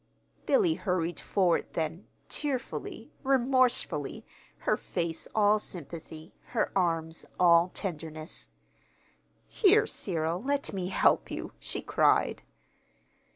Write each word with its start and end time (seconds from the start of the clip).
Billy 0.47 0.73
hurried 0.73 1.19
forward 1.19 1.67
then, 1.73 2.07
tearfully, 2.27 3.11
remorsefully, 3.21 4.25
her 4.65 4.75
face 4.75 5.27
all 5.35 5.59
sympathy, 5.59 6.33
her 6.57 6.71
arms 6.75 7.23
all 7.39 7.69
tenderness. 7.75 8.49
"Here, 9.47 9.85
Cyril, 9.85 10.41
let 10.41 10.73
me 10.73 10.87
help 10.87 11.29
you," 11.29 11.51
she 11.59 11.83
cried. 11.83 12.41